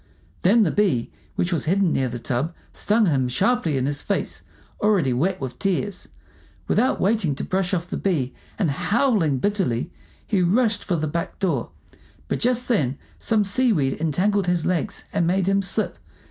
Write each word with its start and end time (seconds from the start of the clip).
Then 0.41 0.63
the 0.63 0.71
bee 0.71 1.11
which 1.35 1.53
was 1.53 1.65
hidden 1.65 1.93
near 1.93 2.09
the 2.09 2.17
tub 2.17 2.55
stung 2.73 3.05
him 3.05 3.27
sharply 3.27 3.77
in 3.77 3.85
his 3.85 4.01
face, 4.01 4.41
already 4.79 5.13
wet 5.13 5.39
with 5.39 5.59
tears. 5.59 6.07
Without 6.67 6.99
waiting 6.99 7.35
to 7.35 7.43
brush 7.43 7.71
off 7.71 7.87
the 7.87 7.97
bee, 7.97 8.33
and 8.57 8.71
howling 8.71 9.37
bitterly, 9.37 9.91
he 10.25 10.41
rushed 10.41 10.83
for 10.83 10.95
the 10.95 11.05
back 11.05 11.37
door; 11.37 11.69
but 12.27 12.39
just 12.39 12.67
then 12.67 12.97
some 13.19 13.45
seaweed 13.45 14.01
entangled 14.01 14.47
his 14.47 14.65
legs 14.65 15.03
and 15.13 15.27
made 15.27 15.45
him 15.47 15.61
slip. 15.61 15.99